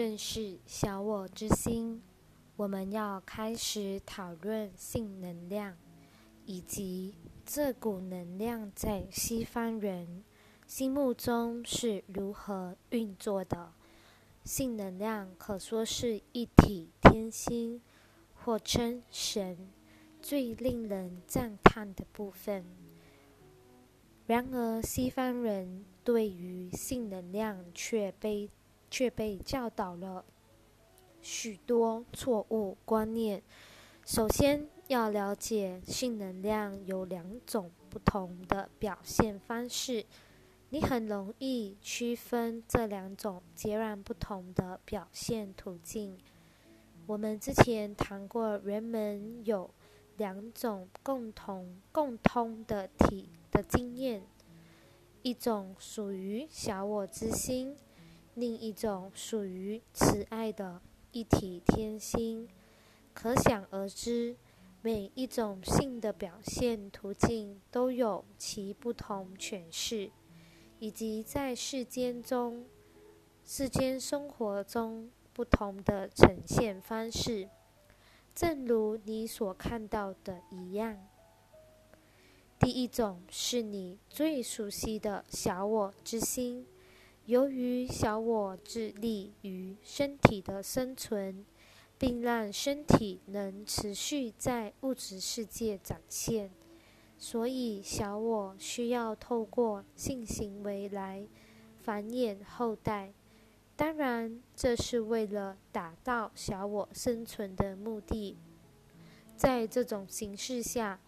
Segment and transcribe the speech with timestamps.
[0.00, 2.00] 认识小我之心，
[2.56, 5.76] 我们要开始讨论性能量，
[6.46, 10.24] 以及这股能量在西方人
[10.66, 13.74] 心目中是如何运作的。
[14.42, 17.82] 性能量可说是一体天心，
[18.32, 19.68] 或称神，
[20.22, 22.64] 最令人赞叹的部分。
[24.26, 28.48] 然而，西方人对于性能量却悲
[28.90, 30.24] 却被教导了
[31.22, 33.42] 许多错误观念。
[34.04, 40.04] 首先要了解，性能量有两种不同的表现方式。
[40.70, 46.16] 你很容易区分这两种截然不同的表现途径。
[47.06, 49.68] 我们之前谈过，人们有
[50.16, 54.22] 两种共同共通的体的经验，
[55.22, 57.76] 一种属于小我之心，
[58.40, 60.80] 另一种属于慈爱的
[61.12, 62.48] 一体天心。
[63.12, 64.34] 可想而知，
[64.80, 70.10] 每一种性的表现途径都有其不同诠释。
[70.78, 72.64] 以及在世间中、
[73.44, 77.50] 世间生活中不同的呈现方式，
[78.34, 80.96] 正如你所看到的一样。
[82.58, 86.66] 第一种是你最熟悉的小我之心，
[87.30, 91.46] 由于小我致力于身体的生存，
[91.96, 96.50] 并让身体能持续在物质世界展现。
[97.16, 101.24] 所以，小我需要透过性行为来
[101.80, 103.12] 繁衍后代。
[103.76, 108.36] 当然，这是为了达到小我生存的目的。
[109.36, 110.98] 在这种形式下，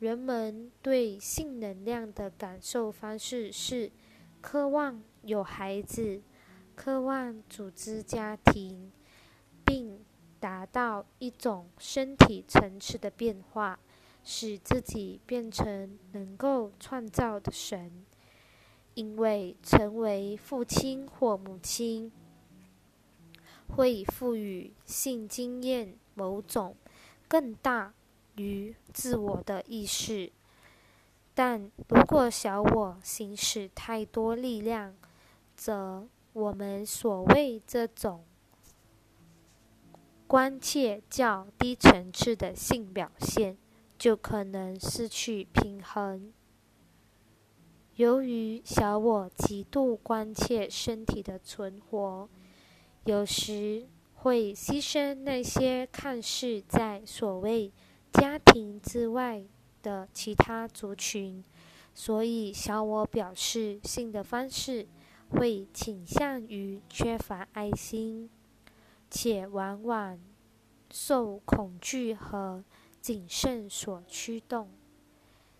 [0.00, 3.92] 人们对性能量的感受方式是：
[4.40, 6.22] 渴望有孩子，
[6.74, 8.92] 渴望组织家庭，
[9.64, 10.00] 并
[10.40, 13.78] 达到一种身体层次的变化。
[14.30, 18.04] 使自己变成能够创造的神，
[18.92, 22.12] 因为成为父亲或母亲
[23.68, 26.76] 会赋予性经验某种
[27.26, 27.94] 更大
[28.36, 30.30] 于自我的意识。
[31.40, 34.96] 但如果小我行使太多力量，
[35.54, 38.24] 则我们所谓这种
[40.26, 43.56] 关切较低层次的性表现。
[43.96, 46.32] 就可能失去平衡。
[47.96, 52.28] 由于小我极度关切身体的存活，
[53.04, 57.72] 有时会牺牲那些看似在所谓
[58.12, 59.44] 家庭之外
[59.88, 61.42] 的其他族群，
[61.94, 64.86] 所以小我表示性的方式
[65.30, 68.28] 会倾向于缺乏爱心，
[69.10, 70.18] 且往往
[70.90, 72.64] 受恐惧和。
[73.00, 74.68] 谨慎所驱动，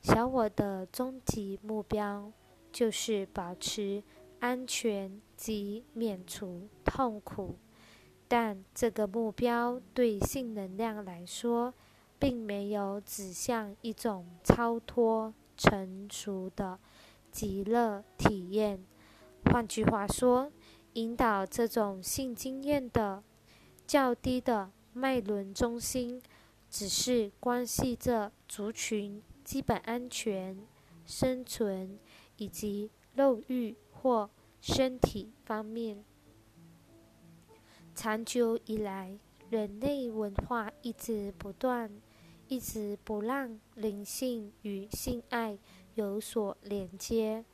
[0.00, 2.30] 小我的终极目标
[2.70, 4.02] 就是保持
[4.38, 7.56] 安全及免除痛苦。
[8.28, 11.74] 但这个目标对性能量来说，
[12.22, 16.78] 并没有指向一种超脱、成熟的
[17.32, 18.80] 极乐体验。
[19.46, 20.52] 换句话说，
[20.92, 23.24] 引导这种性经验的
[23.88, 26.22] 较低的脉轮中心。
[26.70, 30.56] 只是关系着族群基本安全、
[31.04, 31.98] 生存
[32.38, 34.30] 以及肉欲或
[34.62, 36.02] 身体方面。
[37.94, 39.18] 长久以来，
[39.50, 41.90] 人类文化一直不断，
[42.52, 45.58] 一直不让灵性与性爱
[45.94, 47.46] 有所连接。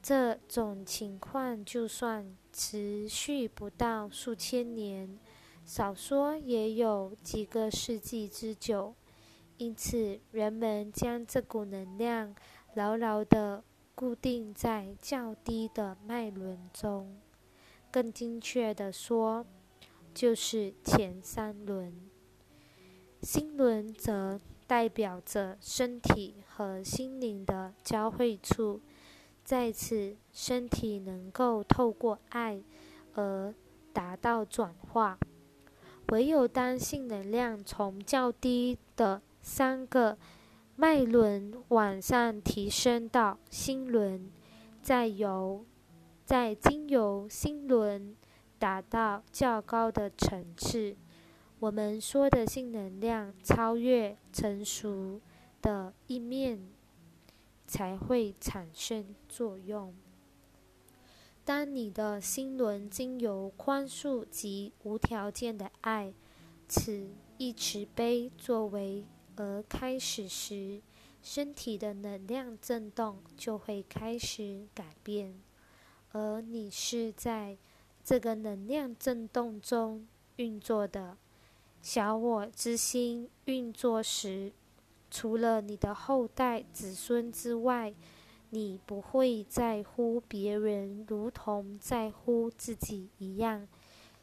[0.00, 5.18] 这种情况就算持续不到数千年。
[5.64, 8.94] 少说也有几个世纪之久，
[9.56, 12.32] 因此人们将这股能量
[12.74, 13.64] 牢牢地
[13.96, 17.20] 固定在较低的脉轮中，
[17.90, 19.44] 更精确地说，
[20.14, 21.92] 就是前三轮。
[23.26, 28.80] 心轮则代表着身体和心灵的交汇处，
[29.42, 32.62] 在此，身体能够透过爱
[33.14, 33.52] 而
[33.92, 35.18] 达到转化。
[36.10, 40.16] 唯有当性能量从较低的三个
[40.76, 44.30] 脉轮往上提升到心轮，
[44.80, 45.64] 再由
[46.24, 48.14] 再经由心轮
[48.56, 50.96] 达到较高的层次，
[51.58, 55.18] 我们说的性能量超越成熟
[55.62, 56.60] 的一面，
[57.66, 59.94] 才会产生作用。
[61.46, 66.12] 当你的心轮经由宽恕及无条件的爱，
[66.68, 67.08] 此
[67.38, 69.06] 一慈悲作为
[69.36, 70.82] 而开始时，
[71.22, 75.40] 身体的能量震动就会开始改变，
[76.12, 77.56] 而你是在
[78.04, 80.06] 这个能量震动中
[80.36, 81.16] 运作的。
[81.80, 84.52] 小我之心运作时，
[85.10, 87.94] 除了你的后代子孙之外，
[88.50, 93.68] 你不会在乎别人，如同在乎自己一样。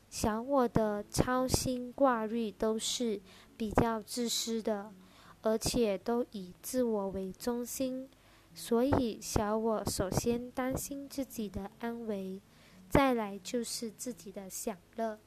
[0.10, 3.22] 小我的操心挂虑都是
[3.58, 4.92] 比较自私的，
[5.42, 8.10] 而且都以自我为中心。
[8.54, 12.40] 所以，小我首先担心自己的安危，
[12.88, 15.18] 再来就是自己的享乐，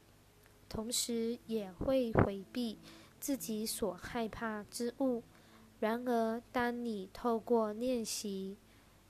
[0.69, 2.79] 同时也会回避
[3.19, 5.23] 自己所害怕之物。
[5.79, 8.57] 然而，当你透过练习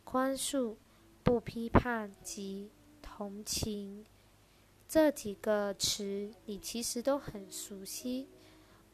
[0.05, 0.75] 宽恕、
[1.23, 2.71] 不批判及
[3.01, 4.05] 同情
[4.89, 8.29] 这几个词，你其实都很熟悉，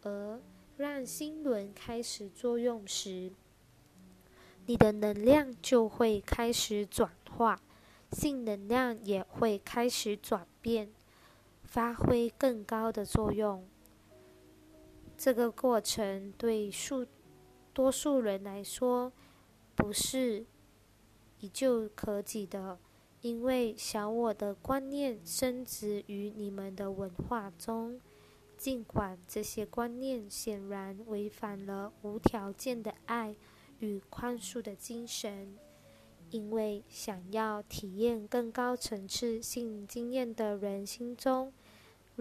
[0.02, 0.40] 而
[0.76, 3.32] 让心轮开始作用时，
[4.66, 7.60] 你的能量就会开始转化，
[8.12, 10.90] 性能量也会开始转变，
[11.72, 13.66] 发挥更高的作用。
[15.16, 17.06] 这个过程对数。
[17.72, 19.10] 多数人来说，
[19.74, 20.44] 不是
[21.40, 22.78] 一就可及的，
[23.22, 27.98] 因为小我的观念深植于你们的文化中。
[28.58, 33.34] 尽管这些观念显然违反了无条件的爱
[33.78, 35.56] 与宽恕的精神，
[36.28, 41.50] 因为想要体验更高层次性经验的人心中，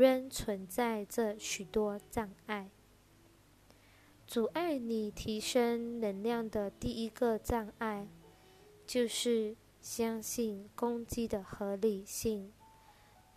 [0.02, 2.72] 仍存在着许多障碍。
[4.26, 8.08] 阻碍你提升能量的第一个障碍，
[8.88, 12.52] 就是相信攻击的合理性。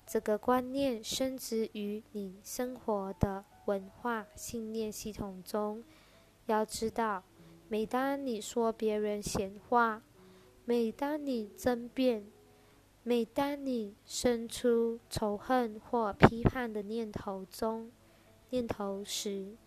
[0.06, 5.84] 这个观念深植于你生活的文化信念系统中。
[6.46, 7.24] 要知道，
[7.68, 10.02] 每当你说别人闲话，
[10.64, 12.24] 每当你争辩，
[13.06, 17.92] 每当你生出仇恨或批判的念头中
[18.48, 19.58] 念头时，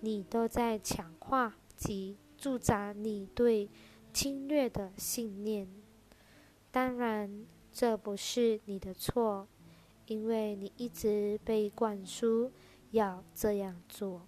[0.00, 3.68] 你都在强化及助长你对
[4.10, 5.68] 侵略的信念。
[6.70, 9.46] 当然，这不是你的错，
[10.06, 12.50] 因为你一直被灌输
[12.92, 14.22] 要这样做。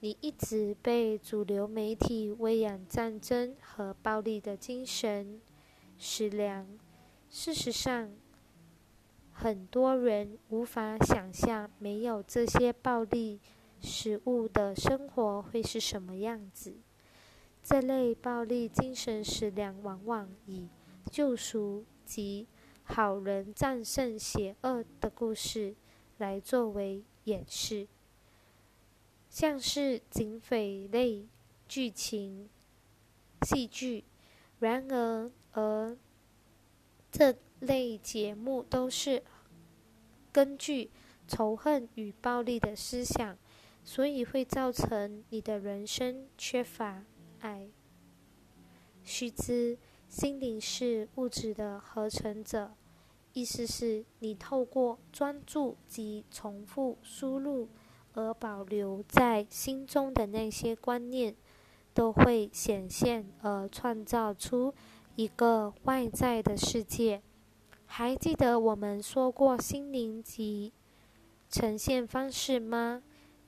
[0.00, 5.40] 你一直被主流媒体喂养战争和暴力的精神
[5.96, 6.68] 食粮。
[7.36, 8.12] 事实上，
[9.32, 13.40] 很多人无法想象没有这些暴力。
[13.80, 16.76] 食物的生活会是什么样子？
[17.60, 20.68] 这类暴力精神食粮往往以
[21.10, 22.46] 救赎及
[22.84, 25.74] 好人战胜邪恶的故事
[26.18, 27.88] 来作为演示，
[29.28, 31.26] 像是警匪类
[31.66, 32.48] 剧情
[33.42, 34.04] 戏剧。
[34.60, 35.96] 然而，而
[37.14, 39.22] 这类节目都是
[40.32, 40.90] 根据
[41.28, 43.38] 仇恨与暴力的思想。
[43.86, 47.04] 所以会造成你的人生缺乏
[47.40, 47.68] 爱。
[49.02, 49.76] 须知，
[50.08, 52.72] 心灵是物质的合成者，
[53.34, 57.68] 意思是你透过专注及重复输入
[58.14, 61.36] 而保留在心中的那些观念，
[61.92, 64.72] 都会显现而创造出
[65.16, 67.22] 一个外在的世界。
[67.86, 70.72] 还记得我们说过心灵及
[71.48, 73.02] 呈现方式吗？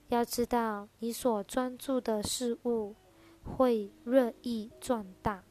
[0.07, 2.95] 要知道，你所专注的事物
[3.43, 5.43] 会日益壮大。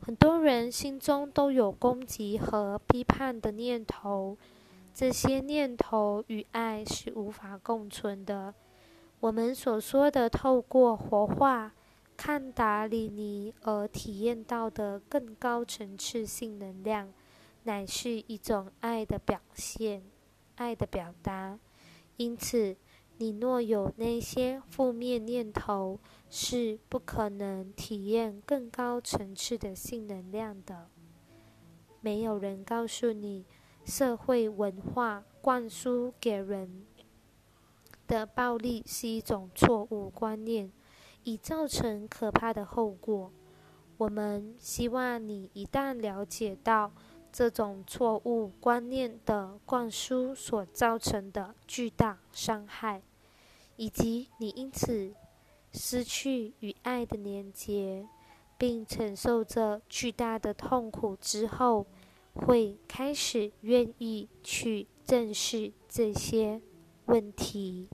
[0.00, 4.38] 很多人心中都有攻击和批判的念头，
[4.94, 8.54] 这些念头与爱是无法共存的。
[9.20, 11.72] 我们所说的透过活化
[12.16, 17.12] 看达里尼而体验到的更高层次性能量，
[17.64, 20.02] 乃是一种爱的表现、
[20.56, 21.58] 爱的表达。
[22.16, 22.76] 因此。
[23.18, 30.88] 你若有那些负面念头，是不可能体验更高层次的性能量的。
[32.00, 33.44] 没有人告诉你，
[33.84, 36.84] 社会文化灌输给人
[38.08, 40.72] 的暴力是一种错误观念，
[41.24, 43.32] 已造成可怕的后果。
[43.96, 46.92] 我们希望你一旦了解到
[47.30, 53.02] 这种错误观念的灌输所造成的巨大伤害。
[53.76, 55.14] 以及你因此
[55.72, 58.06] 失去与爱的连结，
[58.58, 61.86] 并承受着巨大的痛苦之后，
[62.34, 66.60] 会开始愿意去正视这些
[67.06, 67.88] 问题。